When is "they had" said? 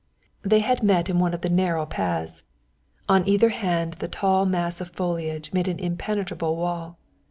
0.41-0.81